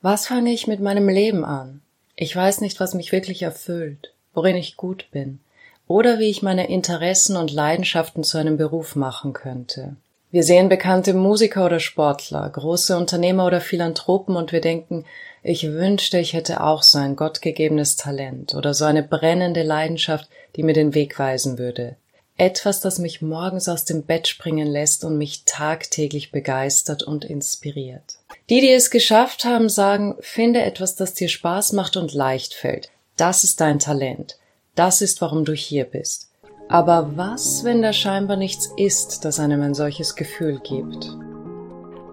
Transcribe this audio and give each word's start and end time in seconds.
Was 0.00 0.28
fange 0.28 0.52
ich 0.52 0.68
mit 0.68 0.78
meinem 0.78 1.08
Leben 1.08 1.44
an? 1.44 1.80
Ich 2.14 2.34
weiß 2.34 2.60
nicht, 2.60 2.78
was 2.78 2.94
mich 2.94 3.10
wirklich 3.10 3.42
erfüllt, 3.42 4.12
worin 4.32 4.54
ich 4.54 4.76
gut 4.76 5.06
bin, 5.10 5.40
oder 5.88 6.20
wie 6.20 6.30
ich 6.30 6.40
meine 6.40 6.68
Interessen 6.68 7.36
und 7.36 7.50
Leidenschaften 7.50 8.22
zu 8.22 8.38
einem 8.38 8.56
Beruf 8.56 8.94
machen 8.94 9.32
könnte. 9.32 9.96
Wir 10.30 10.44
sehen 10.44 10.68
bekannte 10.68 11.14
Musiker 11.14 11.66
oder 11.66 11.80
Sportler, 11.80 12.48
große 12.48 12.96
Unternehmer 12.96 13.44
oder 13.44 13.60
Philanthropen 13.60 14.36
und 14.36 14.52
wir 14.52 14.60
denken, 14.60 15.04
ich 15.42 15.66
wünschte, 15.66 16.18
ich 16.18 16.32
hätte 16.32 16.62
auch 16.62 16.84
so 16.84 16.98
ein 16.98 17.16
gottgegebenes 17.16 17.96
Talent 17.96 18.54
oder 18.54 18.74
so 18.74 18.84
eine 18.84 19.02
brennende 19.02 19.64
Leidenschaft, 19.64 20.28
die 20.54 20.62
mir 20.62 20.74
den 20.74 20.94
Weg 20.94 21.18
weisen 21.18 21.58
würde. 21.58 21.96
Etwas, 22.40 22.78
das 22.78 23.00
mich 23.00 23.20
morgens 23.20 23.68
aus 23.68 23.84
dem 23.84 24.04
Bett 24.04 24.28
springen 24.28 24.68
lässt 24.68 25.04
und 25.04 25.18
mich 25.18 25.42
tagtäglich 25.44 26.30
begeistert 26.30 27.02
und 27.02 27.24
inspiriert. 27.24 28.18
Die, 28.48 28.60
die 28.60 28.70
es 28.70 28.90
geschafft 28.90 29.44
haben, 29.44 29.68
sagen, 29.68 30.14
finde 30.20 30.62
etwas, 30.62 30.94
das 30.94 31.14
dir 31.14 31.28
Spaß 31.28 31.72
macht 31.72 31.96
und 31.96 32.14
leicht 32.14 32.54
fällt. 32.54 32.90
Das 33.16 33.42
ist 33.42 33.60
dein 33.60 33.80
Talent. 33.80 34.38
Das 34.76 35.02
ist, 35.02 35.20
warum 35.20 35.44
du 35.44 35.52
hier 35.52 35.84
bist. 35.84 36.28
Aber 36.68 37.16
was, 37.16 37.64
wenn 37.64 37.82
da 37.82 37.92
scheinbar 37.92 38.36
nichts 38.36 38.70
ist, 38.76 39.24
das 39.24 39.40
einem 39.40 39.60
ein 39.62 39.74
solches 39.74 40.14
Gefühl 40.14 40.60
gibt? 40.60 41.10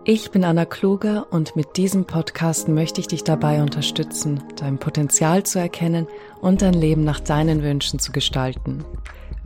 Ich 0.06 0.32
bin 0.32 0.44
Anna 0.44 0.66
Kluger 0.66 1.28
und 1.30 1.56
mit 1.56 1.78
diesem 1.78 2.06
Podcast 2.06 2.68
möchte 2.68 3.00
ich 3.00 3.08
dich 3.08 3.24
dabei 3.24 3.62
unterstützen, 3.62 4.44
dein 4.56 4.80
Potenzial 4.80 5.44
zu 5.44 5.60
erkennen 5.60 6.08
und 6.42 6.64
dein 6.64 6.74
Leben 6.74 7.04
nach 7.04 7.20
deinen 7.20 7.62
Wünschen 7.62 8.00
zu 8.00 8.12
gestalten. 8.12 8.86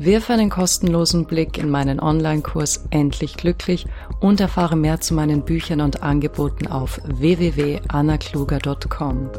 Wirf 0.01 0.29
einen 0.29 0.49
kostenlosen 0.49 1.25
Blick 1.25 1.57
in 1.57 1.69
meinen 1.69 1.99
Online-Kurs 1.99 2.85
Endlich 2.89 3.35
Glücklich 3.35 3.85
und 4.21 4.39
erfahre 4.39 4.77
mehr 4.77 5.01
zu 5.01 5.13
meinen 5.13 5.43
Büchern 5.43 5.81
und 5.81 6.03
Angeboten 6.03 6.67
auf 6.67 7.01
www.annakluger.com. 7.03 9.29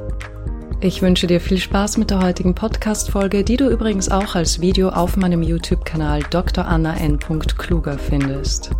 Ich 0.82 1.00
wünsche 1.00 1.26
dir 1.26 1.40
viel 1.40 1.56
Spaß 1.56 1.96
mit 1.96 2.10
der 2.10 2.22
heutigen 2.22 2.54
Podcast-Folge, 2.54 3.42
die 3.42 3.56
du 3.56 3.70
übrigens 3.70 4.10
auch 4.10 4.34
als 4.34 4.60
Video 4.60 4.90
auf 4.90 5.16
meinem 5.16 5.42
YouTube-Kanal 5.42 6.24
Dr. 6.28 6.66
Anna 6.66 6.94
N. 6.98 7.18
Kluger 7.18 7.98
findest. 7.98 8.72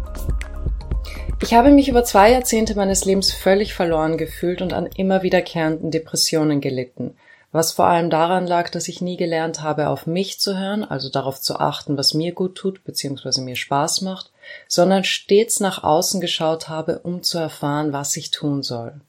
Ich 1.42 1.55
habe 1.55 1.70
mich 1.70 1.88
über 1.88 2.05
zwei 2.05 2.33
Jahrzehnte 2.33 2.74
meines 2.74 3.06
Lebens 3.06 3.33
völlig 3.33 3.72
verloren 3.72 4.18
gefühlt 4.18 4.60
und 4.60 4.74
an 4.74 4.86
immer 4.96 5.22
wiederkehrenden 5.22 5.90
Depressionen 5.90 6.60
gelitten, 6.60 7.14
was 7.52 7.72
vor 7.72 7.86
allem 7.86 8.10
daran 8.10 8.46
lag, 8.46 8.70
dass 8.70 8.88
ich 8.88 9.00
nie 9.00 9.16
gelernt 9.16 9.62
habe, 9.62 9.88
auf 9.88 10.06
mich 10.06 10.38
zu 10.38 10.58
hören, 10.58 10.84
also 10.84 11.08
darauf 11.08 11.40
zu 11.40 11.56
achten, 11.56 11.96
was 11.96 12.14
mir 12.14 12.32
gut 12.32 12.54
tut 12.54 12.84
bzw. 12.84 13.40
mir 13.40 13.56
Spaß 13.56 14.02
macht, 14.02 14.30
sondern 14.68 15.04
stets 15.04 15.60
nach 15.60 15.82
außen 15.82 16.20
geschaut 16.20 16.68
habe, 16.68 17.00
um 17.00 17.22
zu 17.22 17.38
erfahren, 17.38 17.92
was 17.92 18.16
ich 18.16 18.30
tun 18.30 18.62
soll. 18.62 19.00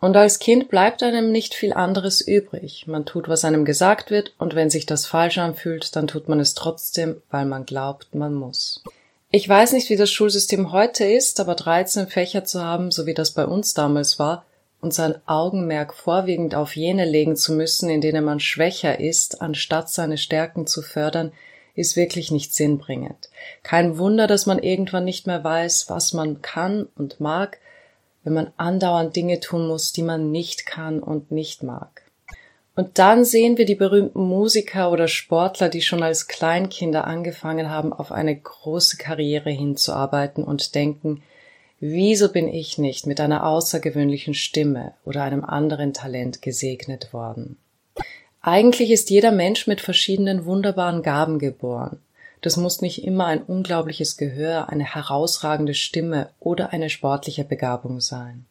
Und 0.00 0.16
als 0.16 0.38
Kind 0.38 0.68
bleibt 0.68 1.02
einem 1.02 1.32
nicht 1.32 1.54
viel 1.54 1.72
anderes 1.72 2.20
übrig. 2.20 2.86
Man 2.86 3.06
tut, 3.06 3.28
was 3.28 3.44
einem 3.44 3.64
gesagt 3.64 4.10
wird, 4.10 4.34
und 4.38 4.54
wenn 4.54 4.68
sich 4.68 4.84
das 4.84 5.06
falsch 5.06 5.38
anfühlt, 5.38 5.96
dann 5.96 6.06
tut 6.06 6.28
man 6.28 6.40
es 6.40 6.52
trotzdem, 6.54 7.22
weil 7.30 7.46
man 7.46 7.64
glaubt, 7.64 8.14
man 8.14 8.34
muss. 8.34 8.82
Ich 9.30 9.48
weiß 9.48 9.72
nicht, 9.72 9.88
wie 9.90 9.96
das 9.96 10.10
Schulsystem 10.10 10.72
heute 10.72 11.04
ist, 11.04 11.40
aber 11.40 11.54
13 11.54 12.08
Fächer 12.08 12.44
zu 12.44 12.62
haben, 12.62 12.90
so 12.90 13.06
wie 13.06 13.14
das 13.14 13.32
bei 13.32 13.46
uns 13.46 13.74
damals 13.74 14.18
war, 14.18 14.44
und 14.84 14.92
sein 14.92 15.14
Augenmerk 15.24 15.94
vorwiegend 15.94 16.54
auf 16.54 16.76
jene 16.76 17.06
legen 17.06 17.36
zu 17.36 17.54
müssen, 17.54 17.88
in 17.88 18.02
denen 18.02 18.22
man 18.22 18.38
schwächer 18.38 19.00
ist, 19.00 19.40
anstatt 19.40 19.88
seine 19.88 20.18
Stärken 20.18 20.66
zu 20.66 20.82
fördern, 20.82 21.32
ist 21.74 21.96
wirklich 21.96 22.30
nicht 22.30 22.54
sinnbringend. 22.54 23.30
Kein 23.62 23.96
Wunder, 23.96 24.26
dass 24.26 24.44
man 24.44 24.58
irgendwann 24.58 25.06
nicht 25.06 25.26
mehr 25.26 25.42
weiß, 25.42 25.86
was 25.88 26.12
man 26.12 26.42
kann 26.42 26.86
und 26.96 27.18
mag, 27.18 27.60
wenn 28.24 28.34
man 28.34 28.52
andauernd 28.58 29.16
Dinge 29.16 29.40
tun 29.40 29.66
muss, 29.66 29.92
die 29.92 30.02
man 30.02 30.30
nicht 30.30 30.66
kann 30.66 31.02
und 31.02 31.30
nicht 31.30 31.62
mag. 31.62 32.02
Und 32.76 32.98
dann 32.98 33.24
sehen 33.24 33.56
wir 33.56 33.64
die 33.64 33.76
berühmten 33.76 34.20
Musiker 34.20 34.92
oder 34.92 35.08
Sportler, 35.08 35.70
die 35.70 35.80
schon 35.80 36.02
als 36.02 36.28
Kleinkinder 36.28 37.06
angefangen 37.06 37.70
haben, 37.70 37.94
auf 37.94 38.12
eine 38.12 38.36
große 38.36 38.98
Karriere 38.98 39.48
hinzuarbeiten 39.48 40.44
und 40.44 40.74
denken, 40.74 41.22
wieso 41.86 42.30
bin 42.30 42.48
ich 42.48 42.78
nicht 42.78 43.06
mit 43.06 43.20
einer 43.20 43.44
außergewöhnlichen 43.46 44.32
Stimme 44.32 44.94
oder 45.04 45.22
einem 45.22 45.44
anderen 45.44 45.92
Talent 45.92 46.40
gesegnet 46.40 47.12
worden? 47.12 47.58
Eigentlich 48.40 48.90
ist 48.90 49.10
jeder 49.10 49.32
Mensch 49.32 49.66
mit 49.66 49.82
verschiedenen 49.82 50.46
wunderbaren 50.46 51.02
Gaben 51.02 51.38
geboren. 51.38 52.00
Das 52.40 52.56
muss 52.56 52.80
nicht 52.80 53.04
immer 53.04 53.26
ein 53.26 53.42
unglaubliches 53.42 54.16
Gehör, 54.16 54.70
eine 54.70 54.94
herausragende 54.94 55.74
Stimme 55.74 56.30
oder 56.40 56.72
eine 56.72 56.88
sportliche 56.88 57.44
Begabung 57.44 58.00
sein. 58.00 58.46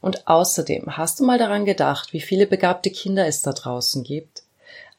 Und 0.00 0.28
außerdem, 0.28 0.96
hast 0.96 1.18
du 1.18 1.24
mal 1.24 1.38
daran 1.38 1.64
gedacht, 1.64 2.12
wie 2.12 2.20
viele 2.20 2.46
begabte 2.46 2.90
Kinder 2.90 3.26
es 3.26 3.42
da 3.42 3.52
draußen 3.52 4.04
gibt? 4.04 4.44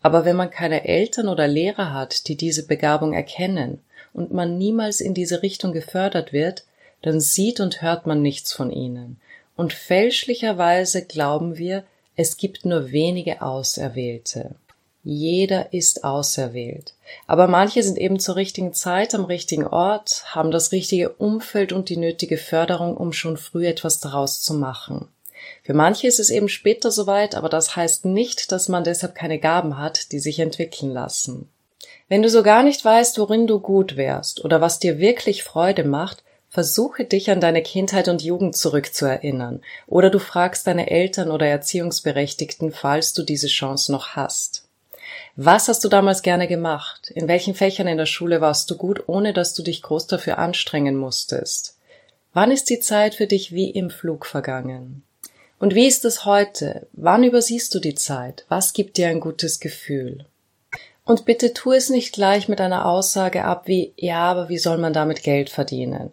Aber 0.01 0.25
wenn 0.25 0.35
man 0.35 0.49
keine 0.49 0.85
Eltern 0.85 1.29
oder 1.29 1.47
Lehrer 1.47 1.93
hat, 1.93 2.27
die 2.27 2.35
diese 2.35 2.67
Begabung 2.67 3.13
erkennen 3.13 3.79
und 4.13 4.33
man 4.33 4.57
niemals 4.57 4.99
in 4.99 5.13
diese 5.13 5.41
Richtung 5.41 5.71
gefördert 5.71 6.33
wird, 6.33 6.65
dann 7.01 7.19
sieht 7.19 7.59
und 7.59 7.81
hört 7.81 8.05
man 8.05 8.21
nichts 8.21 8.53
von 8.53 8.71
ihnen. 8.71 9.19
Und 9.55 9.73
fälschlicherweise 9.73 11.05
glauben 11.05 11.57
wir, 11.57 11.83
es 12.15 12.37
gibt 12.37 12.65
nur 12.65 12.91
wenige 12.91 13.41
Auserwählte. 13.41 14.55
Jeder 15.03 15.73
ist 15.73 16.03
auserwählt. 16.03 16.93
Aber 17.25 17.47
manche 17.47 17.81
sind 17.81 17.97
eben 17.97 18.19
zur 18.19 18.35
richtigen 18.35 18.73
Zeit 18.73 19.15
am 19.15 19.25
richtigen 19.25 19.65
Ort, 19.65 20.23
haben 20.27 20.51
das 20.51 20.71
richtige 20.71 21.09
Umfeld 21.09 21.73
und 21.73 21.89
die 21.89 21.97
nötige 21.97 22.37
Förderung, 22.37 22.95
um 22.95 23.11
schon 23.11 23.37
früh 23.37 23.65
etwas 23.65 23.99
daraus 23.99 24.41
zu 24.41 24.53
machen. 24.53 25.07
Für 25.63 25.73
manche 25.73 26.07
ist 26.07 26.19
es 26.19 26.29
eben 26.29 26.49
später 26.49 26.91
soweit, 26.91 27.33
aber 27.33 27.49
das 27.49 27.75
heißt 27.75 28.05
nicht, 28.05 28.51
dass 28.51 28.69
man 28.69 28.83
deshalb 28.83 29.15
keine 29.15 29.39
Gaben 29.39 29.79
hat, 29.79 30.11
die 30.11 30.19
sich 30.19 30.37
entwickeln 30.39 30.91
lassen. 30.91 31.49
Wenn 32.07 32.21
du 32.21 32.29
so 32.29 32.43
gar 32.43 32.61
nicht 32.61 32.83
weißt, 32.83 33.17
worin 33.17 33.47
du 33.47 33.59
gut 33.59 33.95
wärst 33.95 34.43
oder 34.45 34.61
was 34.61 34.79
dir 34.79 34.99
wirklich 34.99 35.43
Freude 35.43 35.83
macht, 35.83 36.23
versuche 36.51 37.05
dich 37.05 37.31
an 37.31 37.39
deine 37.39 37.63
Kindheit 37.63 38.09
und 38.09 38.21
Jugend 38.21 38.57
zurückzuerinnern 38.57 39.61
oder 39.87 40.09
du 40.09 40.19
fragst 40.19 40.67
deine 40.67 40.91
Eltern 40.91 41.31
oder 41.31 41.47
Erziehungsberechtigten, 41.47 42.73
falls 42.73 43.13
du 43.13 43.23
diese 43.23 43.47
Chance 43.47 43.91
noch 43.91 44.09
hast. 44.09 44.67
Was 45.37 45.69
hast 45.69 45.83
du 45.85 45.87
damals 45.87 46.21
gerne 46.21 46.49
gemacht? 46.49 47.09
In 47.15 47.29
welchen 47.29 47.55
Fächern 47.55 47.87
in 47.87 47.97
der 47.97 48.05
Schule 48.05 48.41
warst 48.41 48.69
du 48.69 48.75
gut, 48.75 49.07
ohne 49.07 49.31
dass 49.31 49.53
du 49.53 49.63
dich 49.63 49.81
groß 49.81 50.07
dafür 50.07 50.37
anstrengen 50.39 50.97
musstest? 50.97 51.77
Wann 52.33 52.51
ist 52.51 52.69
die 52.69 52.81
Zeit 52.81 53.15
für 53.15 53.27
dich 53.27 53.53
wie 53.53 53.69
im 53.69 53.89
Flug 53.89 54.25
vergangen? 54.25 55.03
Und 55.57 55.73
wie 55.73 55.87
ist 55.87 56.03
es 56.03 56.25
heute? 56.25 56.87
Wann 56.91 57.23
übersiehst 57.23 57.73
du 57.73 57.79
die 57.79 57.95
Zeit? 57.95 58.45
Was 58.49 58.73
gibt 58.73 58.97
dir 58.97 59.07
ein 59.07 59.21
gutes 59.21 59.61
Gefühl? 59.61 60.25
Und 61.05 61.23
bitte 61.23 61.53
tu 61.53 61.71
es 61.71 61.89
nicht 61.89 62.13
gleich 62.13 62.49
mit 62.49 62.59
einer 62.59 62.85
Aussage 62.85 63.45
ab 63.45 63.67
wie, 63.67 63.93
ja, 63.95 64.23
aber 64.23 64.49
wie 64.49 64.57
soll 64.57 64.77
man 64.77 64.91
damit 64.91 65.23
Geld 65.23 65.49
verdienen? 65.49 66.11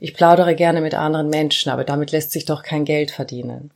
Ich 0.00 0.14
plaudere 0.14 0.54
gerne 0.54 0.80
mit 0.80 0.94
anderen 0.94 1.28
Menschen, 1.28 1.70
aber 1.70 1.84
damit 1.84 2.12
lässt 2.12 2.32
sich 2.32 2.44
doch 2.44 2.62
kein 2.62 2.84
Geld 2.84 3.10
verdienen. 3.10 3.70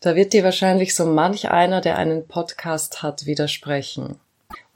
Da 0.00 0.16
wird 0.16 0.32
dir 0.32 0.44
wahrscheinlich 0.44 0.94
so 0.94 1.06
manch 1.06 1.50
einer, 1.50 1.80
der 1.80 1.96
einen 1.96 2.26
Podcast 2.26 3.02
hat, 3.02 3.26
widersprechen. 3.26 4.20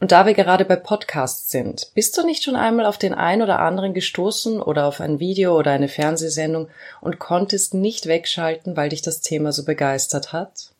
Und 0.00 0.12
da 0.12 0.26
wir 0.26 0.34
gerade 0.34 0.64
bei 0.64 0.76
Podcasts 0.76 1.50
sind, 1.50 1.90
bist 1.94 2.16
du 2.16 2.24
nicht 2.24 2.44
schon 2.44 2.56
einmal 2.56 2.86
auf 2.86 2.98
den 2.98 3.14
ein 3.14 3.42
oder 3.42 3.58
anderen 3.58 3.94
gestoßen 3.94 4.62
oder 4.62 4.86
auf 4.86 5.00
ein 5.00 5.18
Video 5.18 5.58
oder 5.58 5.72
eine 5.72 5.88
Fernsehsendung 5.88 6.68
und 7.00 7.18
konntest 7.18 7.74
nicht 7.74 8.06
wegschalten, 8.06 8.76
weil 8.76 8.90
dich 8.90 9.02
das 9.02 9.20
Thema 9.20 9.52
so 9.52 9.64
begeistert 9.64 10.32
hat? 10.32 10.70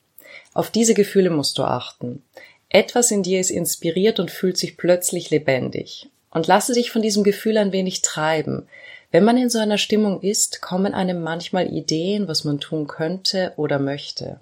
Auf 0.55 0.71
diese 0.71 0.95
Gefühle 0.95 1.31
musst 1.31 1.59
du 1.59 1.65
achten. 1.65 2.23
Etwas 2.69 3.11
in 3.11 3.23
dir 3.23 3.41
ist 3.41 3.51
inspiriert 3.51 4.21
und 4.21 4.31
fühlt 4.31 4.57
sich 4.57 4.77
plötzlich 4.77 5.31
lebendig. 5.31 6.09
Und 6.31 6.47
lasse 6.47 6.75
dich 6.75 6.91
von 6.91 7.03
diesem 7.03 7.25
Gefühl 7.25 7.57
ein 7.57 7.73
wenig 7.73 8.03
treiben. 8.03 8.69
Wenn 9.11 9.25
man 9.25 9.39
in 9.39 9.49
so 9.49 9.59
einer 9.59 9.79
Stimmung 9.79 10.21
ist, 10.21 10.61
kommen 10.61 10.93
einem 10.93 11.23
manchmal 11.23 11.73
Ideen, 11.73 12.29
was 12.29 12.45
man 12.45 12.61
tun 12.61 12.87
könnte 12.87 13.53
oder 13.57 13.79
möchte. 13.79 14.41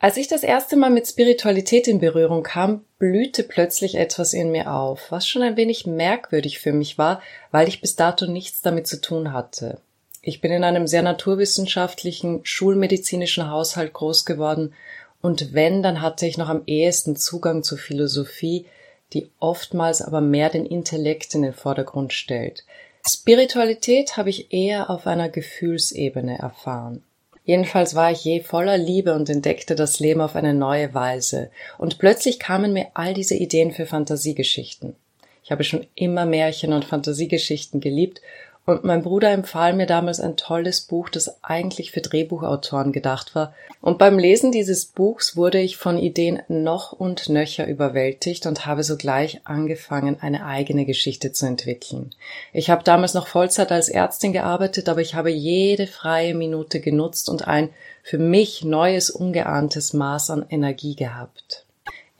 Als 0.00 0.16
ich 0.16 0.28
das 0.28 0.44
erste 0.44 0.76
Mal 0.76 0.90
mit 0.90 1.08
Spiritualität 1.08 1.88
in 1.88 1.98
Berührung 1.98 2.44
kam, 2.44 2.84
blühte 3.00 3.42
plötzlich 3.42 3.96
etwas 3.96 4.32
in 4.32 4.52
mir 4.52 4.72
auf, 4.72 5.10
was 5.10 5.26
schon 5.26 5.42
ein 5.42 5.56
wenig 5.56 5.86
merkwürdig 5.86 6.60
für 6.60 6.72
mich 6.72 6.98
war, 6.98 7.20
weil 7.50 7.66
ich 7.66 7.80
bis 7.80 7.96
dato 7.96 8.26
nichts 8.26 8.62
damit 8.62 8.86
zu 8.86 9.00
tun 9.00 9.32
hatte. 9.32 9.80
Ich 10.22 10.40
bin 10.40 10.52
in 10.52 10.62
einem 10.62 10.86
sehr 10.86 11.02
naturwissenschaftlichen, 11.02 12.40
schulmedizinischen 12.44 13.50
Haushalt 13.50 13.92
groß 13.92 14.24
geworden, 14.24 14.74
und 15.20 15.52
wenn, 15.52 15.82
dann 15.82 16.00
hatte 16.00 16.26
ich 16.26 16.38
noch 16.38 16.48
am 16.48 16.62
ehesten 16.66 17.16
Zugang 17.16 17.64
zur 17.64 17.78
Philosophie, 17.78 18.66
die 19.12 19.30
oftmals 19.40 20.00
aber 20.00 20.20
mehr 20.20 20.48
den 20.48 20.64
Intellekt 20.64 21.34
in 21.34 21.42
den 21.42 21.54
Vordergrund 21.54 22.12
stellt. 22.12 22.64
Spiritualität 23.06 24.16
habe 24.16 24.30
ich 24.30 24.52
eher 24.52 24.90
auf 24.90 25.06
einer 25.06 25.28
Gefühlsebene 25.28 26.38
erfahren. 26.38 27.02
Jedenfalls 27.44 27.94
war 27.94 28.12
ich 28.12 28.24
je 28.24 28.40
voller 28.40 28.76
Liebe 28.76 29.14
und 29.14 29.30
entdeckte 29.30 29.74
das 29.74 30.00
Leben 30.00 30.20
auf 30.20 30.36
eine 30.36 30.52
neue 30.52 30.92
Weise. 30.92 31.50
Und 31.78 31.98
plötzlich 31.98 32.38
kamen 32.38 32.74
mir 32.74 32.88
all 32.92 33.14
diese 33.14 33.36
Ideen 33.36 33.72
für 33.72 33.86
Fantasiegeschichten. 33.86 34.96
Ich 35.42 35.50
habe 35.50 35.64
schon 35.64 35.86
immer 35.94 36.26
Märchen 36.26 36.74
und 36.74 36.84
Fantasiegeschichten 36.84 37.80
geliebt 37.80 38.20
Und 38.68 38.84
mein 38.84 39.02
Bruder 39.02 39.30
empfahl 39.30 39.72
mir 39.72 39.86
damals 39.86 40.20
ein 40.20 40.36
tolles 40.36 40.82
Buch, 40.82 41.08
das 41.08 41.42
eigentlich 41.42 41.90
für 41.90 42.02
Drehbuchautoren 42.02 42.92
gedacht 42.92 43.34
war. 43.34 43.54
Und 43.80 43.96
beim 43.96 44.18
Lesen 44.18 44.52
dieses 44.52 44.84
Buchs 44.84 45.38
wurde 45.38 45.58
ich 45.58 45.78
von 45.78 45.96
Ideen 45.96 46.42
noch 46.48 46.92
und 46.92 47.30
nöcher 47.30 47.66
überwältigt 47.66 48.44
und 48.44 48.66
habe 48.66 48.82
sogleich 48.82 49.40
angefangen, 49.44 50.18
eine 50.20 50.44
eigene 50.44 50.84
Geschichte 50.84 51.32
zu 51.32 51.46
entwickeln. 51.46 52.10
Ich 52.52 52.68
habe 52.68 52.84
damals 52.84 53.14
noch 53.14 53.26
Vollzeit 53.26 53.72
als 53.72 53.88
Ärztin 53.88 54.34
gearbeitet, 54.34 54.90
aber 54.90 55.00
ich 55.00 55.14
habe 55.14 55.30
jede 55.30 55.86
freie 55.86 56.34
Minute 56.34 56.80
genutzt 56.80 57.30
und 57.30 57.48
ein 57.48 57.70
für 58.02 58.18
mich 58.18 58.64
neues, 58.64 59.08
ungeahntes 59.08 59.94
Maß 59.94 60.28
an 60.28 60.44
Energie 60.50 60.94
gehabt. 60.94 61.64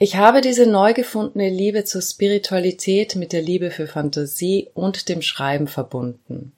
Ich 0.01 0.15
habe 0.15 0.41
diese 0.41 0.65
neu 0.67 0.95
gefundene 0.95 1.51
Liebe 1.51 1.85
zur 1.85 2.03
Spiritualität 2.03 3.17
mit 3.17 3.33
der 3.33 3.43
Liebe 3.43 3.73
für 3.73 3.89
Fantasie 3.89 4.71
und 4.73 5.09
dem 5.09 5.23
Schreiben 5.23 5.67
verbunden. 5.67 6.53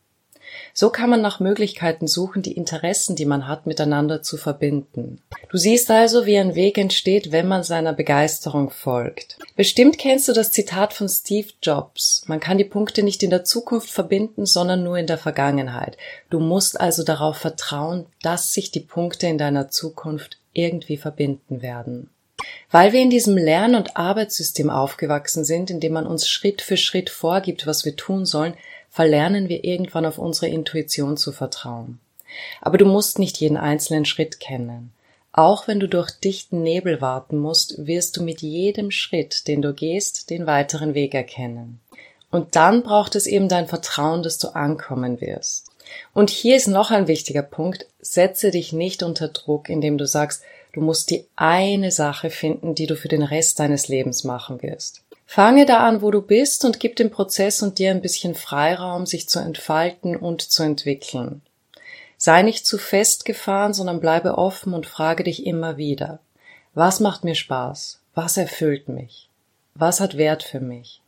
So 0.75 0.90
kann 0.90 1.08
man 1.08 1.22
nach 1.22 1.40
Möglichkeiten 1.40 2.06
suchen, 2.06 2.42
die 2.42 2.52
Interessen, 2.52 3.16
die 3.16 3.25
man 3.25 3.48
hat, 3.48 3.66
miteinander 3.66 4.20
zu 4.20 4.37
verbinden. 4.37 5.22
Du 5.48 5.56
siehst 5.56 5.90
also, 5.90 6.26
wie 6.26 6.37
ein 6.37 6.54
Weg 6.54 6.76
entsteht, 6.76 7.32
wenn 7.32 7.48
man 7.48 7.62
seiner 7.62 7.94
Begeisterung 7.94 8.69
folgt. 8.69 9.38
Bestimmt 9.56 9.96
kennst 9.96 10.28
du 10.28 10.34
das 10.34 10.52
Zitat 10.52 10.93
von 10.93 11.08
Steve 11.08 11.48
Jobs. 11.62 12.25
Man 12.26 12.40
kann 12.40 12.58
die 12.58 12.64
Punkte 12.64 13.02
nicht 13.02 13.22
in 13.22 13.31
der 13.31 13.44
Zukunft 13.44 13.88
verbinden, 13.88 14.44
sondern 14.44 14.82
nur 14.82 14.98
in 14.98 15.06
der 15.06 15.19
Vergangenheit. 15.19 15.96
Du 16.28 16.40
musst 16.40 16.78
also 16.78 17.04
darauf 17.04 17.38
vertrauen, 17.38 18.04
dass 18.22 18.52
sich 18.52 18.70
die 18.70 18.81
Punkte 18.81 19.28
in 19.28 19.38
deiner 19.38 19.70
Zukunft 19.70 20.38
irgendwie 20.52 20.98
verbinden 20.98 21.62
werden. 21.62 22.10
Weil 22.70 22.92
wir 22.92 23.00
in 23.00 23.10
diesem 23.10 23.37
Lern- 23.37 23.75
und 23.75 23.96
Arbeitssystem 23.96 24.70
aufgewachsen 24.70 25.44
sind, 25.44 25.70
in 25.70 25.81
dem 25.81 25.92
man 25.92 26.06
uns 26.06 26.28
Schritt 26.28 26.62
für 26.62 26.76
Schritt 26.76 27.10
vorgibt, 27.10 27.66
was 27.66 27.84
wir 27.84 27.96
tun 27.96 28.26
sollen, 28.26 28.54
verlernen 28.90 29.48
wir 29.48 29.64
irgendwann 29.64 30.06
auf 30.06 30.19
unsere 30.19 30.48
Intuition 30.48 31.16
zu 31.16 31.32
vertrauen. 31.32 31.98
Aber 32.60 32.78
du 32.78 32.84
musst 32.84 33.19
nicht 33.19 33.38
jeden 33.38 33.56
einzelnen 33.56 34.04
Schritt 34.04 34.40
kennen. 34.40 34.92
Auch 35.32 35.69
wenn 35.69 35.78
du 35.78 35.88
durch 35.88 36.10
dichten 36.10 36.62
Nebel 36.62 37.00
warten 37.00 37.38
musst, 37.38 37.87
wirst 37.87 38.16
du 38.16 38.22
mit 38.22 38.43
jedem 38.43 38.90
Schritt, 38.90 39.46
den 39.46 39.62
du 39.62 39.72
gehst, 39.72 40.31
den 40.31 40.46
weiteren 40.46 40.94
Weg 40.94 41.14
erkennen. 41.14 41.81
Und 42.31 42.56
dann 42.56 42.82
braucht 42.82 43.14
es 43.16 43.26
eben 43.26 43.48
dein 43.48 43.66
Vertrauen, 43.66 44.22
dass 44.22 44.38
du 44.38 44.48
ankommen 44.48 45.20
wirst. 45.20 45.70
Und 46.14 46.31
hier 46.31 46.56
ist 46.56 46.69
noch 46.69 46.90
ein 46.90 47.08
wichtiger 47.08 47.43
Punkt. 47.43 47.86
Setze 48.00 48.50
dich 48.50 48.72
nicht 48.72 49.02
unter 49.02 49.28
Druck, 49.28 49.69
indem 49.69 49.98
du 49.98 50.06
sagst, 50.06 50.43
Du 50.72 50.81
musst 50.81 51.11
die 51.11 51.26
eine 51.37 51.90
Sache 51.90 52.31
finden, 52.31 52.75
die 52.75 52.87
du 52.87 52.96
für 52.96 53.08
den 53.08 53.22
Rest 53.22 53.58
deines 53.58 53.88
Lebens 53.88 54.25
machen 54.25 54.62
wirst. 54.62 55.02
Fange 55.26 55.64
da 55.67 55.78
an, 55.78 56.02
wo 56.02 56.11
du 56.11 56.22
bist 56.22 56.64
und 56.64 56.81
gib 56.81 56.96
dem 56.96 57.11
Prozess 57.11 57.62
und 57.62 57.78
dir 57.78 57.90
ein 57.90 58.02
bisschen 58.02 58.34
Freiraum, 58.34 59.06
sich 59.06 59.28
zu 59.28 59.38
entfalten 59.38 60.17
und 60.17 60.43
zu 60.43 60.62
entwickeln. 60.62 61.43
Sei 62.17 62.43
nicht 62.43 62.67
zu 62.67 62.78
festgefahren, 62.78 63.72
sondern 63.72 64.00
bleibe 64.00 64.37
offen 64.37 64.75
und 64.75 64.87
frage 64.87 65.25
dich 65.25 65.46
immer 65.46 65.76
wieder. 65.76 66.19
Was 66.75 67.00
macht 67.00 67.25
mir 67.25 67.34
Spaß? 67.34 68.00
Was 68.14 68.37
erfüllt 68.37 68.88
mich? 68.88 69.28
Was 69.75 70.00
hat 70.00 70.17
Wert 70.17 70.43
für 70.43 70.61
mich? 70.61 71.00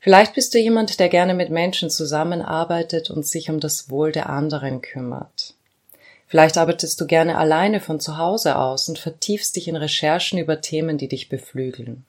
Vielleicht 0.00 0.34
bist 0.34 0.54
du 0.54 0.58
jemand, 0.58 1.00
der 1.00 1.08
gerne 1.08 1.34
mit 1.34 1.50
Menschen 1.50 1.90
zusammenarbeitet 1.90 3.10
und 3.10 3.26
sich 3.26 3.50
um 3.50 3.58
das 3.58 3.90
Wohl 3.90 4.12
der 4.12 4.28
anderen 4.28 4.82
kümmert. 4.82 5.35
Vielleicht 6.36 6.58
arbeitest 6.58 7.00
du 7.00 7.06
gerne 7.06 7.38
alleine 7.38 7.80
von 7.80 7.98
zu 7.98 8.18
Hause 8.18 8.56
aus 8.56 8.90
und 8.90 8.98
vertiefst 8.98 9.56
dich 9.56 9.68
in 9.68 9.76
Recherchen 9.76 10.38
über 10.38 10.60
Themen, 10.60 10.98
die 10.98 11.08
dich 11.08 11.30
beflügeln. 11.30 12.04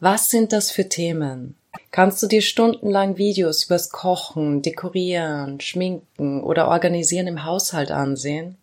Was 0.00 0.30
sind 0.30 0.54
das 0.54 0.70
für 0.70 0.88
Themen? 0.88 1.54
Kannst 1.90 2.22
du 2.22 2.28
dir 2.28 2.40
stundenlang 2.40 3.18
Videos 3.18 3.64
übers 3.64 3.90
Kochen, 3.90 4.62
Dekorieren, 4.62 5.60
Schminken 5.60 6.42
oder 6.42 6.68
Organisieren 6.68 7.26
im 7.26 7.44
Haushalt 7.44 7.90
ansehen? 7.90 8.56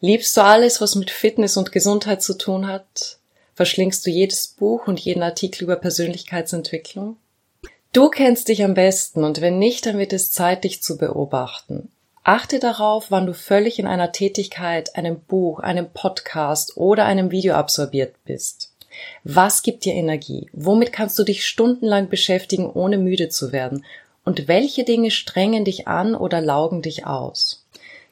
Liebst 0.00 0.36
du 0.36 0.40
alles, 0.40 0.80
was 0.80 0.96
mit 0.96 1.12
Fitness 1.12 1.56
und 1.56 1.70
Gesundheit 1.70 2.20
zu 2.20 2.36
tun 2.36 2.66
hat? 2.66 3.18
Verschlingst 3.54 4.04
du 4.04 4.10
jedes 4.10 4.48
Buch 4.48 4.88
und 4.88 4.98
jeden 4.98 5.22
Artikel 5.22 5.62
über 5.62 5.76
Persönlichkeitsentwicklung? 5.76 7.16
Du 7.92 8.10
kennst 8.10 8.48
dich 8.48 8.64
am 8.64 8.74
besten 8.74 9.22
und 9.22 9.40
wenn 9.40 9.60
nicht, 9.60 9.86
dann 9.86 9.98
wird 9.98 10.12
es 10.12 10.32
Zeit, 10.32 10.64
dich 10.64 10.82
zu 10.82 10.98
beobachten. 10.98 11.92
Achte 12.28 12.58
darauf, 12.58 13.12
wann 13.12 13.24
du 13.26 13.34
völlig 13.34 13.78
in 13.78 13.86
einer 13.86 14.10
Tätigkeit, 14.10 14.96
einem 14.96 15.20
Buch, 15.20 15.60
einem 15.60 15.88
Podcast 15.88 16.76
oder 16.76 17.04
einem 17.04 17.30
Video 17.30 17.54
absorbiert 17.54 18.16
bist. 18.24 18.72
Was 19.22 19.62
gibt 19.62 19.84
dir 19.84 19.94
Energie? 19.94 20.50
Womit 20.52 20.92
kannst 20.92 21.16
du 21.20 21.22
dich 21.22 21.46
stundenlang 21.46 22.08
beschäftigen, 22.08 22.68
ohne 22.68 22.98
müde 22.98 23.28
zu 23.28 23.52
werden? 23.52 23.84
Und 24.24 24.48
welche 24.48 24.82
Dinge 24.82 25.12
strengen 25.12 25.64
dich 25.64 25.86
an 25.86 26.16
oder 26.16 26.40
laugen 26.40 26.82
dich 26.82 27.06
aus? 27.06 27.64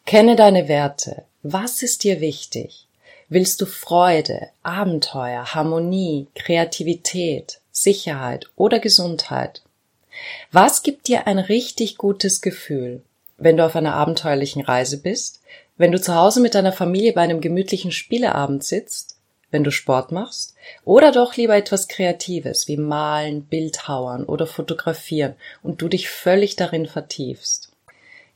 Kenne 0.07 0.37
deine 0.37 0.69
Werte. 0.69 1.25
Was 1.43 1.83
ist 1.83 2.05
dir 2.05 2.21
wichtig? 2.21 2.87
Willst 3.29 3.61
du 3.61 3.67
Freude, 3.67 4.51
Abenteuer, 4.63 5.57
Harmonie, 5.57 6.29
Kreativität, 6.37 7.59
Sicherheit 7.73 8.49
oder 8.55 8.79
Gesundheit? 8.79 9.63
Was 10.53 10.85
gibt 10.85 11.09
dir 11.09 11.27
ein 11.27 11.41
richtig 11.41 11.99
gutes 11.99 12.43
Gefühl? 12.43 13.03
Wenn 13.37 13.57
du 13.57 13.65
auf 13.65 13.77
einer 13.77 13.95
abenteuerlichen 13.95 14.63
Reise 14.63 15.01
bist, 15.01 15.43
wenn 15.77 15.93
du 15.93 16.01
zu 16.01 16.15
Hause 16.15 16.41
mit 16.41 16.55
deiner 16.55 16.73
Familie 16.73 17.13
bei 17.13 17.23
einem 17.23 17.41
gemütlichen 17.41 17.91
Spieleabend 17.91 18.63
sitzt, 18.63 19.19
wenn 19.51 19.65
du 19.65 19.71
Sport 19.71 20.13
machst, 20.13 20.55
oder 20.85 21.13
doch 21.13 21.37
lieber 21.37 21.57
etwas 21.57 21.89
Kreatives 21.89 22.69
wie 22.69 22.77
Malen, 22.77 23.45
Bildhauern 23.45 24.25
oder 24.25 24.47
Fotografieren 24.47 25.35
und 25.63 25.81
du 25.83 25.89
dich 25.89 26.09
völlig 26.09 26.57
darin 26.57 26.87
vertiefst. 26.87 27.71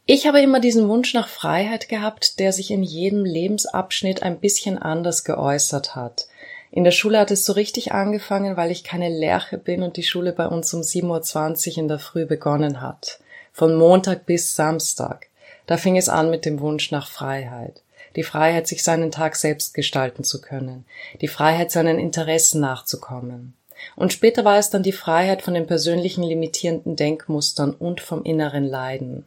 Ich 0.07 0.27
habe 0.27 0.41
immer 0.41 0.59
diesen 0.59 0.89
Wunsch 0.89 1.13
nach 1.15 1.29
Freiheit 1.29 1.89
gehabt, 1.89 2.39
der 2.39 2.53
sich 2.53 2.71
in 2.71 2.83
jedem 2.83 3.25
Lebensabschnitt 3.25 4.23
ein 4.23 4.41
bisschen 4.41 4.79
anders 4.79 5.23
geäußert 5.25 5.95
hat. 5.95 6.29
In 6.71 6.85
der 6.85 6.93
Schule 6.93 7.19
hat 7.19 7.31
es 7.31 7.45
so 7.45 7.53
richtig 7.53 7.93
angefangen, 7.93 8.57
weil 8.57 8.71
ich 8.71 8.85
keine 8.85 9.09
Lerche 9.09 9.59
bin 9.59 9.83
und 9.83 9.97
die 9.97 10.03
Schule 10.03 10.33
bei 10.33 10.47
uns 10.47 10.73
um 10.73 10.81
7.20 10.81 11.73
Uhr 11.73 11.79
in 11.79 11.89
der 11.89 11.99
Früh 11.99 12.27
begonnen 12.27 12.81
hat 12.81 13.21
von 13.59 13.75
Montag 13.75 14.25
bis 14.25 14.55
Samstag. 14.55 15.27
Da 15.67 15.77
fing 15.77 15.97
es 15.97 16.09
an 16.09 16.31
mit 16.31 16.45
dem 16.45 16.61
Wunsch 16.61 16.93
nach 16.93 17.09
Freiheit. 17.09 17.83
Die 18.15 18.23
Freiheit, 18.23 18.69
sich 18.69 18.85
seinen 18.85 19.11
Tag 19.11 19.35
selbst 19.35 19.75
gestalten 19.75 20.23
zu 20.23 20.41
können. 20.41 20.85
Die 21.21 21.27
Freiheit, 21.27 21.73
seinen 21.73 21.99
Interessen 21.99 22.61
nachzukommen. 22.61 23.55
Und 23.97 24.13
später 24.13 24.45
war 24.45 24.59
es 24.59 24.71
dann 24.71 24.85
die 24.85 24.93
Freiheit 24.93 25.43
von 25.43 25.55
den 25.55 25.67
persönlichen 25.67 26.23
limitierenden 26.23 26.95
Denkmustern 26.95 27.75
und 27.75 28.01
vom 28.01 28.23
inneren 28.23 28.65
Leiden. 28.65 29.27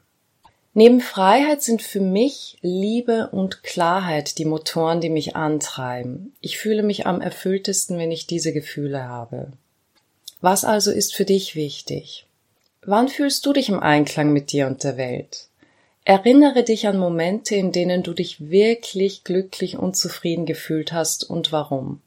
Neben 0.73 1.01
Freiheit 1.01 1.61
sind 1.61 1.81
für 1.81 1.99
mich 1.99 2.57
Liebe 2.61 3.27
und 3.33 3.63
Klarheit 3.63 4.37
die 4.37 4.45
Motoren, 4.45 5.01
die 5.01 5.09
mich 5.09 5.35
antreiben. 5.35 6.33
Ich 6.39 6.57
fühle 6.57 6.83
mich 6.83 7.05
am 7.05 7.19
erfülltesten, 7.19 7.97
wenn 7.97 8.11
ich 8.11 8.27
diese 8.27 8.53
Gefühle 8.53 9.03
habe. 9.03 9.51
Was 10.39 10.63
also 10.63 10.89
ist 10.89 11.13
für 11.13 11.25
dich 11.25 11.55
wichtig? 11.55 12.25
Wann 12.83 13.09
fühlst 13.09 13.45
du 13.45 13.53
dich 13.53 13.69
im 13.69 13.79
Einklang 13.79 14.33
mit 14.33 14.51
dir 14.51 14.65
und 14.65 14.83
der 14.83 14.97
Welt? 14.97 15.47
Erinnere 16.03 16.63
dich 16.63 16.87
an 16.87 16.97
Momente, 16.97 17.53
in 17.53 17.71
denen 17.71 18.01
du 18.01 18.13
dich 18.13 18.49
wirklich 18.49 19.23
glücklich 19.23 19.77
und 19.77 19.95
zufrieden 19.95 20.47
gefühlt 20.47 20.91
hast 20.91 21.29
und 21.29 21.51
warum. 21.51 22.01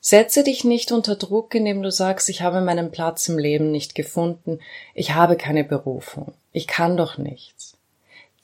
Setze 0.00 0.42
dich 0.42 0.64
nicht 0.64 0.90
unter 0.90 1.16
Druck, 1.16 1.54
indem 1.54 1.82
du 1.82 1.90
sagst, 1.90 2.30
ich 2.30 2.40
habe 2.40 2.62
meinen 2.62 2.90
Platz 2.90 3.28
im 3.28 3.38
Leben 3.38 3.70
nicht 3.70 3.94
gefunden, 3.94 4.60
ich 4.94 5.12
habe 5.12 5.36
keine 5.36 5.64
Berufung, 5.64 6.32
ich 6.52 6.66
kann 6.66 6.96
doch 6.96 7.18
nichts. 7.18 7.76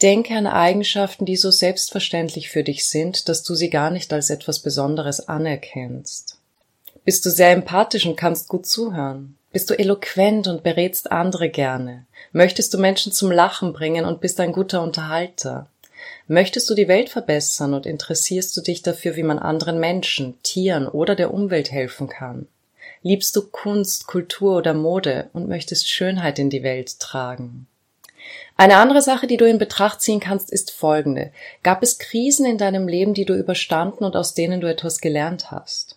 Denke 0.03 0.35
an 0.35 0.47
Eigenschaften, 0.47 1.25
die 1.25 1.37
so 1.37 1.51
selbstverständlich 1.51 2.51
für 2.51 2.65
dich 2.65 2.87
sind, 2.87 3.31
dass 3.31 3.43
du 3.43 3.55
sie 3.55 3.71
gar 3.71 3.91
nicht 3.91 4.13
als 4.13 4.29
etwas 4.29 4.59
Besonderes 4.59 5.27
anerkennst. 5.27 6.37
Bist 7.07 7.25
du 7.25 7.31
sehr 7.31 7.53
empathisch 7.53 8.05
und 8.05 8.17
kannst 8.17 8.49
gut 8.49 8.67
zuhören? 8.67 9.39
Bist 9.57 9.71
du 9.71 9.79
eloquent 9.79 10.49
und 10.49 10.63
berätst 10.63 11.11
andere 11.11 11.49
gerne? 11.49 12.05
Möchtest 12.33 12.75
du 12.75 12.79
Menschen 12.79 13.11
zum 13.11 13.31
Lachen 13.31 13.73
bringen 13.73 14.05
und 14.05 14.21
bist 14.21 14.39
ein 14.39 14.53
guter 14.53 14.83
Unterhalter? 14.83 15.67
Möchtest 16.29 16.69
du 16.69 16.75
die 16.75 16.89
Welt 16.89 17.09
verbessern 17.09 17.73
und 17.73 17.87
interessierst 17.87 18.55
du 18.55 18.61
dich 18.61 18.83
dafür, 18.83 19.17
wie 19.17 19.23
man 19.23 19.39
anderen 19.39 19.81
Menschen, 19.81 20.35
Tieren 20.43 20.87
oder 20.87 21.15
der 21.15 21.33
Umwelt 21.33 21.73
helfen 21.73 22.11
kann? 22.11 22.49
Liebst 23.01 23.35
du 23.35 23.49
Kunst, 23.49 24.07
Kultur 24.07 24.59
oder 24.59 24.75
Mode 24.75 25.31
und 25.33 25.49
möchtest 25.49 25.89
Schönheit 25.89 26.39
in 26.39 26.51
die 26.51 26.63
Welt 26.63 27.01
tragen? 27.01 27.67
Eine 28.59 28.77
andere 28.77 29.01
Sache, 29.01 29.27
die 29.27 29.39
du 29.39 29.49
in 29.49 29.57
Betracht 29.57 30.03
ziehen 30.03 30.21
kannst, 30.21 30.51
ist 30.51 30.71
folgende. 30.71 31.33
Gab 31.63 31.83
es 31.83 31.99
Krisen 31.99 32.45
in 32.45 32.59
deinem 32.59 32.89
Leben, 32.89 33.15
die 33.15 33.25
du 33.25 33.33
überstanden 33.33 34.05
und 34.05 34.17
aus 34.17 34.35
denen 34.35 34.61
du 34.61 34.69
etwas 34.69 35.01
gelernt 35.01 35.51
hast? 35.51 35.96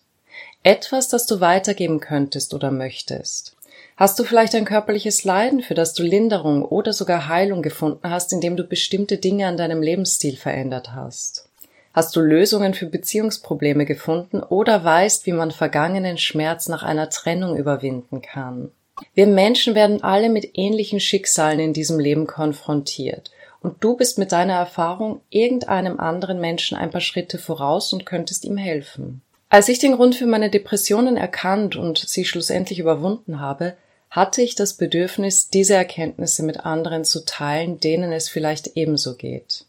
Etwas, 0.63 1.07
das 1.07 1.25
du 1.25 1.39
weitergeben 1.39 2.01
könntest 2.01 2.53
oder 2.53 2.69
möchtest. 2.69 3.55
Hast 3.95 4.19
du 4.19 4.23
vielleicht 4.23 4.55
ein 4.55 4.65
körperliches 4.65 5.23
Leiden, 5.23 5.61
für 5.61 5.73
das 5.73 5.93
du 5.93 6.03
Linderung 6.03 6.63
oder 6.63 6.91
sogar 6.91 7.27
Heilung 7.27 7.61
gefunden 7.61 8.09
hast, 8.09 8.33
indem 8.33 8.57
du 8.57 8.63
bestimmte 8.63 9.17
Dinge 9.17 9.47
an 9.47 9.55
deinem 9.55 9.81
Lebensstil 9.81 10.35
verändert 10.35 10.93
hast? 10.93 11.49
Hast 11.93 12.15
du 12.15 12.19
Lösungen 12.19 12.73
für 12.73 12.85
Beziehungsprobleme 12.85 13.85
gefunden 13.85 14.41
oder 14.41 14.83
weißt, 14.83 15.25
wie 15.25 15.31
man 15.31 15.51
vergangenen 15.51 16.17
Schmerz 16.17 16.67
nach 16.67 16.83
einer 16.83 17.09
Trennung 17.09 17.57
überwinden 17.57 18.21
kann? 18.21 18.71
Wir 19.13 19.27
Menschen 19.27 19.75
werden 19.75 20.03
alle 20.03 20.29
mit 20.29 20.51
ähnlichen 20.57 20.99
Schicksalen 20.99 21.59
in 21.59 21.73
diesem 21.73 21.99
Leben 21.99 22.27
konfrontiert. 22.27 23.31
Und 23.61 23.83
du 23.83 23.95
bist 23.95 24.17
mit 24.17 24.31
deiner 24.31 24.53
Erfahrung 24.53 25.21
irgendeinem 25.29 25.99
anderen 25.99 26.39
Menschen 26.39 26.77
ein 26.77 26.91
paar 26.91 27.01
Schritte 27.01 27.37
voraus 27.37 27.91
und 27.91 28.05
könntest 28.05 28.45
ihm 28.45 28.57
helfen. 28.57 29.21
Als 29.51 29.67
ich 29.67 29.79
den 29.79 29.93
Grund 29.93 30.15
für 30.15 30.27
meine 30.27 30.51
Depressionen 30.51 31.17
erkannt 31.17 31.75
und 31.75 31.97
sie 31.97 32.23
schlussendlich 32.23 32.77
überwunden 32.77 33.39
habe, 33.39 33.75
hatte 34.11 34.43
ich 34.43 34.53
das 34.53 34.75
Bedürfnis, 34.75 35.49
diese 35.49 35.73
Erkenntnisse 35.73 36.43
mit 36.43 36.59
anderen 36.65 37.03
zu 37.03 37.25
teilen, 37.25 37.79
denen 37.79 38.11
es 38.11 38.29
vielleicht 38.29 38.75
ebenso 38.75 39.15
geht. 39.15 39.65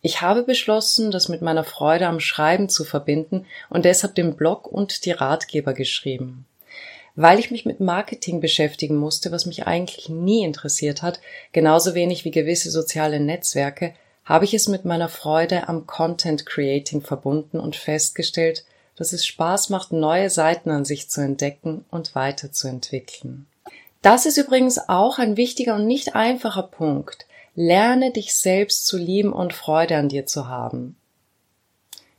Ich 0.00 0.22
habe 0.22 0.42
beschlossen, 0.42 1.10
das 1.10 1.28
mit 1.28 1.42
meiner 1.42 1.64
Freude 1.64 2.06
am 2.06 2.18
Schreiben 2.18 2.70
zu 2.70 2.84
verbinden 2.84 3.44
und 3.68 3.84
deshalb 3.84 4.14
den 4.14 4.36
Blog 4.36 4.66
und 4.66 5.04
die 5.04 5.10
Ratgeber 5.10 5.74
geschrieben. 5.74 6.46
Weil 7.14 7.38
ich 7.38 7.50
mich 7.50 7.66
mit 7.66 7.80
Marketing 7.80 8.40
beschäftigen 8.40 8.96
musste, 8.96 9.32
was 9.32 9.44
mich 9.44 9.66
eigentlich 9.66 10.08
nie 10.08 10.44
interessiert 10.44 11.02
hat, 11.02 11.20
genauso 11.52 11.94
wenig 11.94 12.24
wie 12.24 12.30
gewisse 12.30 12.70
soziale 12.70 13.20
Netzwerke, 13.20 13.92
habe 14.24 14.46
ich 14.46 14.54
es 14.54 14.68
mit 14.68 14.84
meiner 14.86 15.08
Freude 15.08 15.68
am 15.68 15.86
Content 15.86 16.46
Creating 16.46 17.02
verbunden 17.02 17.58
und 17.58 17.76
festgestellt, 17.76 18.64
dass 18.98 19.12
es 19.12 19.24
Spaß 19.24 19.70
macht, 19.70 19.92
neue 19.92 20.28
Seiten 20.28 20.70
an 20.70 20.84
sich 20.84 21.08
zu 21.08 21.20
entdecken 21.20 21.84
und 21.90 22.16
weiterzuentwickeln. 22.16 23.46
Das 24.02 24.26
ist 24.26 24.38
übrigens 24.38 24.88
auch 24.88 25.18
ein 25.18 25.36
wichtiger 25.36 25.76
und 25.76 25.86
nicht 25.86 26.16
einfacher 26.16 26.64
Punkt. 26.64 27.26
Lerne 27.54 28.12
dich 28.12 28.34
selbst 28.34 28.86
zu 28.86 28.96
lieben 28.98 29.32
und 29.32 29.52
Freude 29.52 29.96
an 29.96 30.08
dir 30.08 30.26
zu 30.26 30.48
haben. 30.48 30.96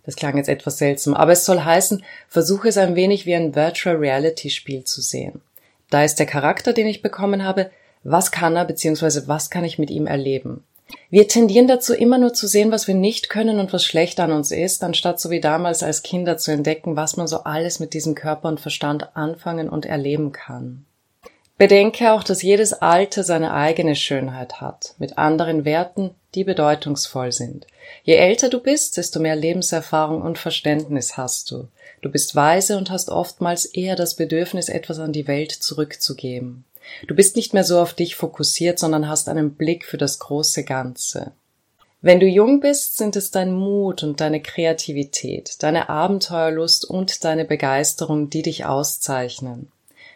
Das 0.03 0.15
klang 0.15 0.37
jetzt 0.37 0.49
etwas 0.49 0.77
seltsam, 0.77 1.13
aber 1.13 1.33
es 1.33 1.45
soll 1.45 1.61
heißen, 1.61 2.03
versuche 2.27 2.69
es 2.69 2.77
ein 2.77 2.95
wenig 2.95 3.25
wie 3.25 3.35
ein 3.35 3.55
Virtual 3.55 3.97
Reality 3.97 4.49
Spiel 4.49 4.83
zu 4.85 5.01
sehen. 5.01 5.41
Da 5.89 6.03
ist 6.03 6.15
der 6.15 6.25
Charakter, 6.25 6.73
den 6.73 6.87
ich 6.87 7.01
bekommen 7.01 7.43
habe, 7.43 7.71
was 8.03 8.31
kann 8.31 8.55
er 8.55 8.65
bzw. 8.65 9.27
was 9.27 9.49
kann 9.49 9.65
ich 9.65 9.77
mit 9.77 9.89
ihm 9.89 10.07
erleben? 10.07 10.63
Wir 11.09 11.27
tendieren 11.27 11.67
dazu, 11.67 11.93
immer 11.93 12.17
nur 12.17 12.33
zu 12.33 12.47
sehen, 12.47 12.71
was 12.71 12.87
wir 12.87 12.95
nicht 12.95 13.29
können 13.29 13.59
und 13.59 13.73
was 13.73 13.83
schlecht 13.83 14.19
an 14.19 14.31
uns 14.31 14.51
ist, 14.51 14.83
anstatt 14.83 15.19
so 15.19 15.29
wie 15.29 15.39
damals 15.39 15.81
als 15.81 16.03
Kinder 16.03 16.37
zu 16.37 16.51
entdecken, 16.51 16.95
was 16.95 17.17
man 17.17 17.27
so 17.27 17.43
alles 17.43 17.79
mit 17.79 17.93
diesem 17.93 18.15
Körper 18.15 18.47
und 18.47 18.59
Verstand 18.59 19.15
anfangen 19.15 19.69
und 19.69 19.85
erleben 19.85 20.31
kann. 20.31 20.85
Bedenke 21.57 22.13
auch, 22.13 22.23
dass 22.23 22.41
jedes 22.41 22.73
Alter 22.73 23.23
seine 23.23 23.53
eigene 23.53 23.95
Schönheit 23.95 24.61
hat, 24.61 24.95
mit 24.97 25.17
anderen 25.17 25.65
Werten, 25.65 26.11
die 26.33 26.45
bedeutungsvoll 26.45 27.31
sind. 27.31 27.67
Je 28.03 28.13
älter 28.13 28.49
du 28.49 28.61
bist, 28.61 28.95
desto 28.95 29.19
mehr 29.19 29.35
Lebenserfahrung 29.35 30.21
und 30.21 30.37
Verständnis 30.37 31.17
hast 31.17 31.51
du. 31.51 31.67
Du 32.01 32.09
bist 32.09 32.35
weise 32.35 32.77
und 32.77 32.91
hast 32.91 33.09
oftmals 33.09 33.65
eher 33.65 33.97
das 33.97 34.15
Bedürfnis, 34.15 34.69
etwas 34.69 34.99
an 34.99 35.11
die 35.11 35.27
Welt 35.27 35.51
zurückzugeben. 35.51 36.63
Du 37.07 37.15
bist 37.15 37.35
nicht 37.35 37.53
mehr 37.53 37.63
so 37.63 37.79
auf 37.79 37.93
dich 37.93 38.15
fokussiert, 38.15 38.79
sondern 38.79 39.07
hast 39.07 39.29
einen 39.29 39.55
Blick 39.55 39.85
für 39.85 39.97
das 39.97 40.19
große 40.19 40.63
Ganze. 40.63 41.31
Wenn 42.01 42.19
du 42.21 42.25
jung 42.25 42.61
bist, 42.61 42.97
sind 42.97 43.17
es 43.17 43.29
dein 43.29 43.51
Mut 43.51 44.03
und 44.03 44.21
deine 44.21 44.41
Kreativität, 44.41 45.61
deine 45.63 45.89
Abenteuerlust 45.89 46.85
und 46.85 47.25
deine 47.25 47.43
Begeisterung, 47.43 48.29
die 48.29 48.41
dich 48.41 48.65
auszeichnen. 48.65 49.69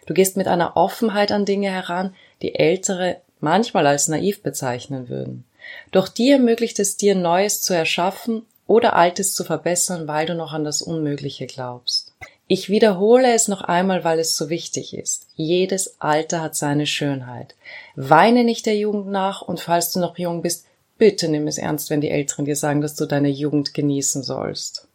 Du 0.05 0.13
gehst 0.13 0.37
mit 0.37 0.47
einer 0.47 0.77
Offenheit 0.77 1.31
an 1.31 1.45
Dinge 1.45 1.69
heran, 1.69 2.15
die 2.41 2.55
Ältere 2.55 3.17
manchmal 3.41 3.85
als 3.85 4.07
naiv 4.07 4.41
bezeichnen 4.41 5.09
würden. 5.09 5.43
Doch 5.91 6.07
dir 6.07 6.35
ermöglicht 6.35 6.79
es 6.79 6.95
dir, 6.95 7.15
Neues 7.15 7.61
zu 7.61 7.73
erschaffen 7.73 8.45
oder 8.65 8.95
Altes 8.95 9.33
zu 9.33 9.43
verbessern, 9.43 10.07
weil 10.07 10.25
du 10.25 10.35
noch 10.35 10.53
an 10.53 10.63
das 10.63 10.81
Unmögliche 10.81 11.47
glaubst. 11.47 12.12
Ich 12.47 12.69
wiederhole 12.69 13.33
es 13.33 13.47
noch 13.47 13.61
einmal, 13.61 14.03
weil 14.03 14.19
es 14.19 14.35
so 14.35 14.49
wichtig 14.49 14.93
ist. 14.93 15.27
Jedes 15.35 15.95
Alter 15.99 16.41
hat 16.41 16.55
seine 16.55 16.85
Schönheit. 16.85 17.55
Weine 17.95 18.43
nicht 18.43 18.65
der 18.65 18.75
Jugend 18.75 19.07
nach 19.07 19.41
und 19.41 19.59
falls 19.59 19.91
du 19.91 19.99
noch 19.99 20.17
jung 20.17 20.41
bist, 20.41 20.65
bitte 20.97 21.29
nimm 21.29 21.47
es 21.47 21.57
ernst, 21.57 21.89
wenn 21.89 22.01
die 22.01 22.09
Älteren 22.09 22.45
dir 22.45 22.55
sagen, 22.55 22.81
dass 22.81 22.95
du 22.95 23.05
deine 23.05 23.29
Jugend 23.29 23.73
genießen 23.73 24.23
sollst. 24.23 24.87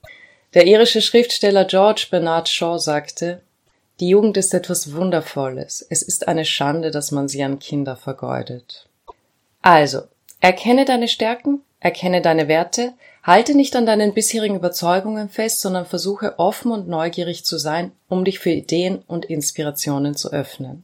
Der 0.55 0.67
irische 0.67 1.03
Schriftsteller 1.03 1.65
George 1.65 2.07
Bernard 2.11 2.49
Shaw 2.49 2.79
sagte, 2.79 3.41
die 4.01 4.09
Jugend 4.09 4.37
ist 4.37 4.55
etwas 4.55 4.93
Wundervolles. 4.93 5.85
Es 5.89 6.03
ist 6.03 6.29
eine 6.29 6.45
Schande, 6.45 6.91
dass 6.91 7.11
man 7.11 7.29
sie 7.29 7.43
an 7.43 7.59
Kinder 7.59 7.97
vergeudet. 7.97 8.87
Also, 9.61 10.03
erkenne 10.41 10.85
deine 10.85 11.09
Stärken, 11.09 11.63
erkenne 11.81 12.23
deine 12.23 12.47
Werte, 12.47 12.93
Halte 13.29 13.55
nicht 13.55 13.77
an 13.77 13.85
deinen 13.85 14.15
bisherigen 14.15 14.57
Überzeugungen 14.57 15.29
fest, 15.29 15.61
sondern 15.61 15.85
versuche 15.85 16.39
offen 16.39 16.73
und 16.73 16.89
neugierig 16.89 17.45
zu 17.45 17.59
sein, 17.59 17.93
um 18.09 18.25
dich 18.25 18.39
für 18.39 18.49
Ideen 18.49 19.03
und 19.07 19.27
Inspirationen 19.27 20.15
zu 20.15 20.33
öffnen. 20.33 20.83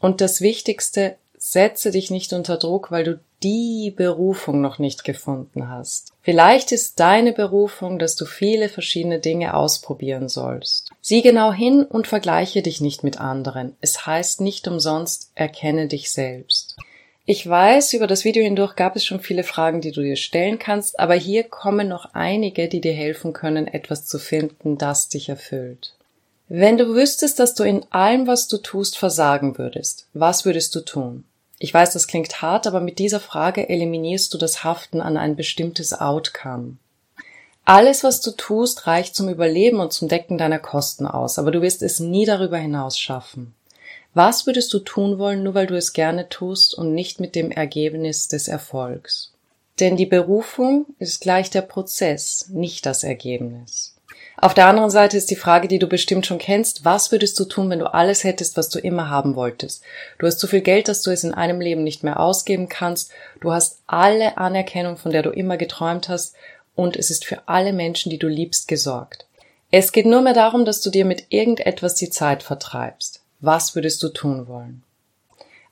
Und 0.00 0.20
das 0.20 0.40
Wichtigste, 0.40 1.14
setze 1.38 1.92
dich 1.92 2.10
nicht 2.10 2.32
unter 2.32 2.56
Druck, 2.56 2.90
weil 2.90 3.04
du 3.04 3.20
die 3.44 3.92
Berufung 3.96 4.60
noch 4.60 4.80
nicht 4.80 5.04
gefunden 5.04 5.68
hast. 5.68 6.12
Vielleicht 6.20 6.72
ist 6.72 6.98
deine 6.98 7.32
Berufung, 7.32 8.00
dass 8.00 8.16
du 8.16 8.24
viele 8.24 8.68
verschiedene 8.68 9.20
Dinge 9.20 9.54
ausprobieren 9.54 10.28
sollst. 10.28 10.90
Sieh 11.00 11.22
genau 11.22 11.52
hin 11.52 11.84
und 11.84 12.08
vergleiche 12.08 12.62
dich 12.62 12.80
nicht 12.80 13.04
mit 13.04 13.20
anderen. 13.20 13.76
Es 13.80 14.04
heißt 14.04 14.40
nicht 14.40 14.66
umsonst, 14.66 15.30
erkenne 15.36 15.86
dich 15.86 16.10
selbst. 16.10 16.76
Ich 17.26 17.48
weiß, 17.48 17.94
über 17.94 18.06
das 18.06 18.24
Video 18.24 18.44
hindurch 18.44 18.76
gab 18.76 18.96
es 18.96 19.04
schon 19.06 19.20
viele 19.20 19.44
Fragen, 19.44 19.80
die 19.80 19.92
du 19.92 20.02
dir 20.02 20.16
stellen 20.16 20.58
kannst, 20.58 21.00
aber 21.00 21.14
hier 21.14 21.44
kommen 21.44 21.88
noch 21.88 22.12
einige, 22.12 22.68
die 22.68 22.82
dir 22.82 22.92
helfen 22.92 23.32
können, 23.32 23.66
etwas 23.66 24.04
zu 24.04 24.18
finden, 24.18 24.76
das 24.76 25.08
dich 25.08 25.30
erfüllt. 25.30 25.94
Wenn 26.48 26.76
du 26.76 26.94
wüsstest, 26.94 27.38
dass 27.38 27.54
du 27.54 27.62
in 27.62 27.86
allem, 27.88 28.26
was 28.26 28.46
du 28.46 28.58
tust, 28.58 28.98
versagen 28.98 29.56
würdest, 29.56 30.06
was 30.12 30.44
würdest 30.44 30.74
du 30.74 30.80
tun? 30.80 31.24
Ich 31.58 31.72
weiß, 31.72 31.94
das 31.94 32.08
klingt 32.08 32.42
hart, 32.42 32.66
aber 32.66 32.80
mit 32.80 32.98
dieser 32.98 33.20
Frage 33.20 33.70
eliminierst 33.70 34.34
du 34.34 34.36
das 34.36 34.62
Haften 34.62 35.00
an 35.00 35.16
ein 35.16 35.34
bestimmtes 35.34 35.98
Outcome. 35.98 36.76
Alles, 37.64 38.04
was 38.04 38.20
du 38.20 38.32
tust, 38.32 38.86
reicht 38.86 39.14
zum 39.14 39.30
Überleben 39.30 39.80
und 39.80 39.94
zum 39.94 40.08
Decken 40.08 40.36
deiner 40.36 40.58
Kosten 40.58 41.06
aus, 41.06 41.38
aber 41.38 41.50
du 41.50 41.62
wirst 41.62 41.80
es 41.80 42.00
nie 42.00 42.26
darüber 42.26 42.58
hinaus 42.58 42.98
schaffen. 42.98 43.54
Was 44.14 44.46
würdest 44.46 44.72
du 44.72 44.78
tun 44.78 45.18
wollen, 45.18 45.42
nur 45.42 45.54
weil 45.54 45.66
du 45.66 45.76
es 45.76 45.92
gerne 45.92 46.28
tust 46.28 46.72
und 46.72 46.94
nicht 46.94 47.18
mit 47.18 47.34
dem 47.34 47.50
Ergebnis 47.50 48.28
des 48.28 48.46
Erfolgs? 48.46 49.32
Denn 49.80 49.96
die 49.96 50.06
Berufung 50.06 50.86
ist 51.00 51.20
gleich 51.20 51.50
der 51.50 51.62
Prozess, 51.62 52.48
nicht 52.48 52.86
das 52.86 53.02
Ergebnis. 53.02 53.96
Auf 54.36 54.54
der 54.54 54.66
anderen 54.66 54.90
Seite 54.90 55.16
ist 55.16 55.30
die 55.30 55.36
Frage, 55.36 55.66
die 55.66 55.80
du 55.80 55.88
bestimmt 55.88 56.26
schon 56.26 56.38
kennst, 56.38 56.84
was 56.84 57.10
würdest 57.10 57.38
du 57.40 57.44
tun, 57.44 57.70
wenn 57.70 57.80
du 57.80 57.92
alles 57.92 58.22
hättest, 58.22 58.56
was 58.56 58.68
du 58.68 58.78
immer 58.78 59.10
haben 59.10 59.34
wolltest? 59.34 59.82
Du 60.18 60.28
hast 60.28 60.38
so 60.38 60.46
viel 60.46 60.60
Geld, 60.60 60.86
dass 60.86 61.02
du 61.02 61.10
es 61.10 61.24
in 61.24 61.34
einem 61.34 61.60
Leben 61.60 61.82
nicht 61.82 62.04
mehr 62.04 62.20
ausgeben 62.20 62.68
kannst, 62.68 63.10
du 63.40 63.52
hast 63.52 63.78
alle 63.88 64.38
Anerkennung, 64.38 64.96
von 64.96 65.10
der 65.10 65.22
du 65.22 65.30
immer 65.30 65.56
geträumt 65.56 66.08
hast, 66.08 66.36
und 66.76 66.96
es 66.96 67.10
ist 67.10 67.24
für 67.24 67.48
alle 67.48 67.72
Menschen, 67.72 68.10
die 68.10 68.18
du 68.18 68.28
liebst, 68.28 68.68
gesorgt. 68.68 69.26
Es 69.70 69.90
geht 69.90 70.06
nur 70.06 70.22
mehr 70.22 70.34
darum, 70.34 70.64
dass 70.64 70.80
du 70.80 70.90
dir 70.90 71.04
mit 71.04 71.26
irgendetwas 71.30 71.94
die 71.94 72.10
Zeit 72.10 72.42
vertreibst. 72.42 73.13
Was 73.46 73.74
würdest 73.74 74.02
du 74.02 74.08
tun 74.08 74.48
wollen? 74.48 74.82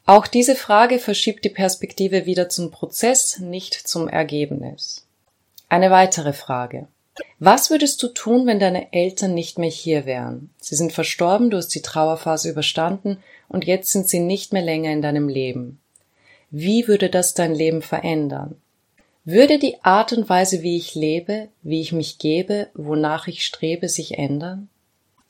Auch 0.04 0.26
diese 0.26 0.56
Frage 0.56 0.98
verschiebt 0.98 1.42
die 1.42 1.48
Perspektive 1.48 2.26
wieder 2.26 2.50
zum 2.50 2.70
Prozess, 2.70 3.38
nicht 3.38 3.72
zum 3.72 4.08
Ergebnis. 4.08 5.06
Eine 5.70 5.90
weitere 5.90 6.34
Frage. 6.34 6.86
Was 7.38 7.70
würdest 7.70 8.02
du 8.02 8.08
tun, 8.08 8.46
wenn 8.46 8.60
deine 8.60 8.92
Eltern 8.92 9.32
nicht 9.32 9.58
mehr 9.58 9.70
hier 9.70 10.04
wären? 10.04 10.50
Sie 10.58 10.74
sind 10.74 10.92
verstorben, 10.92 11.48
du 11.48 11.56
hast 11.56 11.68
die 11.68 11.80
Trauerphase 11.80 12.50
überstanden 12.50 13.22
und 13.48 13.64
jetzt 13.64 13.90
sind 13.90 14.06
sie 14.06 14.20
nicht 14.20 14.52
mehr 14.52 14.60
länger 14.60 14.92
in 14.92 15.00
deinem 15.00 15.30
Leben. 15.30 15.80
Wie 16.50 16.88
würde 16.88 17.08
das 17.08 17.32
dein 17.32 17.54
Leben 17.54 17.80
verändern? 17.80 18.60
Würde 19.24 19.58
die 19.58 19.82
Art 19.82 20.12
und 20.12 20.28
Weise, 20.28 20.60
wie 20.60 20.76
ich 20.76 20.94
lebe, 20.94 21.48
wie 21.62 21.80
ich 21.80 21.92
mich 21.92 22.18
gebe, 22.18 22.68
wonach 22.74 23.28
ich 23.28 23.46
strebe, 23.46 23.88
sich 23.88 24.18
ändern? 24.18 24.68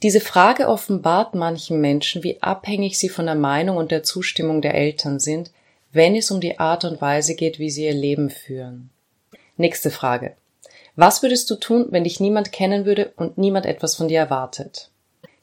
Diese 0.02 0.20
Frage 0.20 0.66
offenbart 0.66 1.36
manchen 1.36 1.80
Menschen, 1.80 2.24
wie 2.24 2.42
abhängig 2.42 2.98
sie 2.98 3.08
von 3.08 3.26
der 3.26 3.36
Meinung 3.36 3.76
und 3.76 3.92
der 3.92 4.02
Zustimmung 4.02 4.60
der 4.60 4.74
Eltern 4.74 5.20
sind, 5.20 5.52
wenn 5.92 6.16
es 6.16 6.32
um 6.32 6.40
die 6.40 6.58
Art 6.58 6.84
und 6.84 7.00
Weise 7.00 7.36
geht, 7.36 7.60
wie 7.60 7.70
sie 7.70 7.84
ihr 7.84 7.94
Leben 7.94 8.28
führen. 8.28 8.90
Nächste 9.56 9.90
Frage. 9.90 10.34
Was 10.96 11.22
würdest 11.22 11.48
du 11.50 11.54
tun, 11.54 11.86
wenn 11.90 12.04
dich 12.04 12.18
niemand 12.18 12.50
kennen 12.50 12.84
würde 12.84 13.12
und 13.16 13.38
niemand 13.38 13.64
etwas 13.64 13.94
von 13.94 14.08
dir 14.08 14.18
erwartet? 14.18 14.90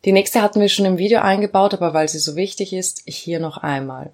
Die 0.03 0.11
nächste 0.11 0.41
hatten 0.41 0.59
wir 0.59 0.69
schon 0.69 0.85
im 0.85 0.97
Video 0.97 1.21
eingebaut, 1.21 1.73
aber 1.73 1.93
weil 1.93 2.09
sie 2.09 2.19
so 2.19 2.35
wichtig 2.35 2.73
ist, 2.73 3.03
hier 3.05 3.39
noch 3.39 3.57
einmal. 3.57 4.11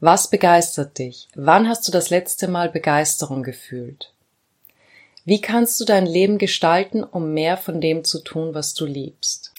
Was 0.00 0.28
begeistert 0.28 0.98
dich? 0.98 1.28
Wann 1.36 1.68
hast 1.68 1.86
du 1.86 1.92
das 1.92 2.10
letzte 2.10 2.48
Mal 2.48 2.68
Begeisterung 2.68 3.44
gefühlt? 3.44 4.12
Wie 5.24 5.40
kannst 5.40 5.80
du 5.80 5.84
dein 5.84 6.06
Leben 6.06 6.38
gestalten, 6.38 7.04
um 7.04 7.32
mehr 7.32 7.56
von 7.56 7.80
dem 7.80 8.02
zu 8.02 8.18
tun, 8.18 8.54
was 8.54 8.74
du 8.74 8.86
liebst? 8.86 9.51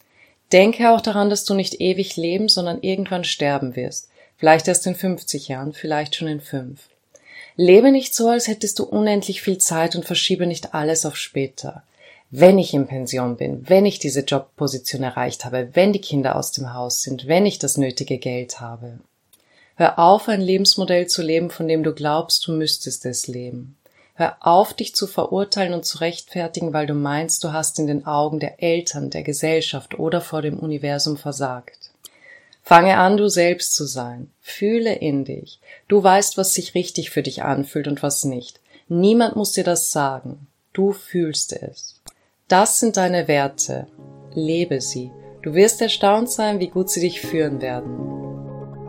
Denke 0.53 0.91
auch 0.91 1.01
daran, 1.01 1.29
dass 1.31 1.45
du 1.45 1.55
nicht 1.55 1.81
ewig 1.81 2.15
leben, 2.15 2.47
sondern 2.47 2.81
irgendwann 2.81 3.23
sterben 3.23 3.75
wirst. 3.75 4.09
Vielleicht 4.37 4.67
erst 4.67 4.85
in 4.85 4.95
50 4.95 5.47
Jahren, 5.47 5.73
vielleicht 5.73 6.15
schon 6.15 6.27
in 6.27 6.41
fünf. 6.41 6.89
Lebe 7.55 7.91
nicht 7.91 8.15
so, 8.15 8.29
als 8.29 8.47
hättest 8.47 8.79
du 8.79 8.83
unendlich 8.83 9.41
viel 9.41 9.57
Zeit 9.57 9.95
und 9.95 10.05
verschiebe 10.05 10.45
nicht 10.45 10.73
alles 10.73 11.05
auf 11.05 11.17
später. 11.17 11.83
wenn 12.35 12.57
ich 12.57 12.73
in 12.73 12.87
Pension 12.87 13.37
bin, 13.37 13.69
wenn 13.69 13.85
ich 13.85 13.99
diese 13.99 14.21
Jobposition 14.21 15.03
erreicht 15.03 15.45
habe, 15.45 15.69
wenn 15.73 15.93
die 15.93 16.01
Kinder 16.01 16.35
aus 16.35 16.51
dem 16.51 16.73
Haus 16.73 17.03
sind, 17.03 17.27
wenn 17.27 17.45
ich 17.45 17.59
das 17.59 17.77
nötige 17.77 18.17
Geld 18.17 18.59
habe. 18.59 18.97
Hör 19.75 19.99
auf, 19.99 20.27
ein 20.27 20.41
Lebensmodell 20.41 21.05
zu 21.05 21.21
leben, 21.21 21.51
von 21.51 21.67
dem 21.67 21.83
du 21.83 21.93
glaubst, 21.93 22.47
du 22.47 22.53
müsstest 22.53 23.05
es 23.05 23.27
leben. 23.27 23.77
Hör 24.15 24.37
auf, 24.41 24.73
dich 24.73 24.93
zu 24.93 25.07
verurteilen 25.07 25.73
und 25.73 25.85
zu 25.85 25.97
rechtfertigen, 25.97 26.71
weil 26.71 26.85
du 26.85 26.93
meinst, 26.93 27.43
du 27.43 27.51
hast 27.51 27.79
in 27.79 27.87
den 27.87 28.05
Augen 28.05 28.39
der 28.39 28.61
Eltern, 28.61 29.09
der 29.09 29.23
Gesellschaft 29.23 29.97
oder 29.97 30.21
vor 30.21 30.43
dem 30.43 30.59
Universum 30.59 31.17
versagt. 31.17 31.91
Fange 32.61 32.97
an, 32.97 33.17
du 33.17 33.27
selbst 33.27 33.75
zu 33.75 33.85
sein. 33.85 34.29
Fühle 34.39 34.93
in 34.93 35.25
dich. 35.25 35.59
Du 35.87 36.01
weißt, 36.01 36.37
was 36.37 36.53
sich 36.53 36.75
richtig 36.75 37.09
für 37.09 37.23
dich 37.23 37.43
anfühlt 37.43 37.87
und 37.87 38.03
was 38.03 38.23
nicht. 38.23 38.59
Niemand 38.87 39.35
muss 39.35 39.53
dir 39.53 39.63
das 39.63 39.91
sagen. 39.91 40.47
Du 40.71 40.93
fühlst 40.93 41.53
es. 41.53 41.99
Das 42.47 42.79
sind 42.79 42.97
deine 42.97 43.27
Werte. 43.27 43.87
Lebe 44.33 44.79
sie. 44.79 45.11
Du 45.41 45.55
wirst 45.55 45.81
erstaunt 45.81 46.29
sein, 46.29 46.59
wie 46.59 46.69
gut 46.69 46.89
sie 46.89 47.01
dich 47.01 47.19
führen 47.19 47.61
werden. 47.61 48.12